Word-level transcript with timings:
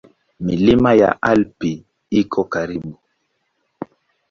Milima 0.39 0.89
ya 1.01 1.11
Alpi 1.31 1.71
iko 2.21 2.41
karibu. 2.53 2.93